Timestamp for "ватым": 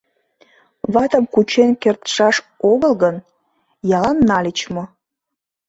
0.93-1.25